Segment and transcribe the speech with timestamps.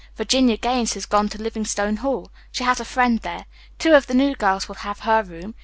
[0.15, 2.31] Virginia Gaines has gone to Livingstone Hall.
[2.51, 3.45] She has a friend there.
[3.77, 5.53] Two of the new girls will have her room.